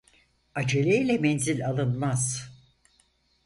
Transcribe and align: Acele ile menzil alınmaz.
Acele 0.55 0.97
ile 0.97 1.17
menzil 1.17 1.65
alınmaz. 1.69 2.51